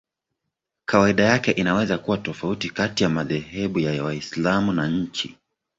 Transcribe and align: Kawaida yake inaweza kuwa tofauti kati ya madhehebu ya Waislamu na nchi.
Kawaida 0.85 1.23
yake 1.23 1.51
inaweza 1.51 1.97
kuwa 1.97 2.17
tofauti 2.17 2.69
kati 2.69 3.03
ya 3.03 3.09
madhehebu 3.09 3.79
ya 3.79 4.03
Waislamu 4.03 4.73
na 4.73 4.87
nchi. 4.87 5.37